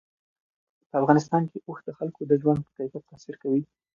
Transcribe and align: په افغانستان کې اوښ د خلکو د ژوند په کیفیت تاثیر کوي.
په 0.89 0.95
افغانستان 1.01 1.43
کې 1.51 1.57
اوښ 1.67 1.79
د 1.85 1.89
خلکو 1.97 2.21
د 2.27 2.31
ژوند 2.41 2.59
په 2.63 2.71
کیفیت 2.77 3.03
تاثیر 3.11 3.35
کوي. 3.43 3.61